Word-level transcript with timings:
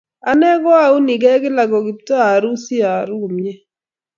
Ane 0.29 0.49
ko 0.63 0.71
aunike 0.85 1.31
kila 1.41 1.63
koKiptooa 1.71 2.25
aru 2.35 2.51
si 2.63 2.75
aru 2.95 3.13
komnye 3.21 3.53